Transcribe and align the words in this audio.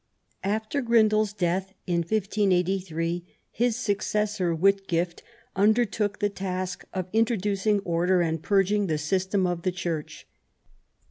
After 0.43 0.81
Grindal's 0.81 1.31
death, 1.31 1.75
in 1.85 1.97
1583, 1.99 3.23
his 3.51 3.75
successor, 3.75 4.51
Whitgift, 4.55 5.21
undertook 5.55 6.17
the 6.17 6.27
task 6.29 6.85
of 6.91 7.07
introducing 7.13 7.81
order, 7.81 8.19
and 8.19 8.41
purging 8.41 8.87
the 8.87 8.97
system 8.97 9.45
of 9.45 9.61
the 9.61 9.71
Church. 9.71 10.27